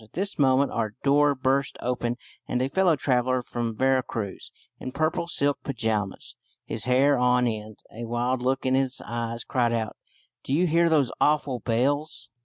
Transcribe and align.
At 0.03 0.13
this 0.13 0.39
moment 0.39 0.71
our 0.71 0.95
door 1.03 1.35
burst 1.35 1.77
open, 1.79 2.17
and 2.47 2.59
a 2.59 2.69
fellow 2.69 2.95
traveller 2.95 3.43
from 3.43 3.77
Vera 3.77 4.01
Cruz, 4.01 4.51
in 4.79 4.91
purple 4.91 5.27
silk 5.27 5.59
pyjamas, 5.63 6.35
his 6.65 6.85
hair 6.85 7.19
on 7.19 7.45
end, 7.45 7.77
a 7.93 8.05
wild 8.05 8.41
look 8.41 8.65
in 8.65 8.73
his 8.73 8.99
eyes, 9.05 9.43
cried 9.43 9.73
out, 9.73 9.95
"Do 10.43 10.53
you 10.53 10.65
hear 10.65 10.89
those 10.89 11.11
awful 11.21 11.59
bells?" 11.59 12.31